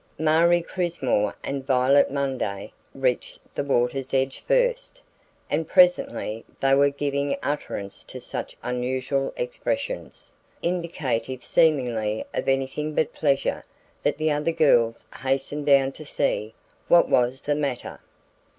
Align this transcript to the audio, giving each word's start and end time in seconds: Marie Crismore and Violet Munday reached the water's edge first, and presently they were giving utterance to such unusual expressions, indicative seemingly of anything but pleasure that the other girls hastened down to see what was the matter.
Marie 0.17 0.63
Crismore 0.63 1.35
and 1.43 1.63
Violet 1.63 2.09
Munday 2.09 2.71
reached 2.95 3.37
the 3.53 3.63
water's 3.63 4.15
edge 4.15 4.43
first, 4.47 4.99
and 5.47 5.67
presently 5.67 6.43
they 6.59 6.73
were 6.73 6.89
giving 6.89 7.37
utterance 7.43 8.03
to 8.05 8.19
such 8.19 8.57
unusual 8.63 9.31
expressions, 9.37 10.33
indicative 10.63 11.43
seemingly 11.43 12.25
of 12.33 12.47
anything 12.47 12.95
but 12.95 13.13
pleasure 13.13 13.63
that 14.01 14.17
the 14.17 14.31
other 14.31 14.51
girls 14.51 15.05
hastened 15.21 15.67
down 15.67 15.91
to 15.91 16.03
see 16.03 16.55
what 16.87 17.07
was 17.07 17.41
the 17.43 17.53
matter. 17.53 17.99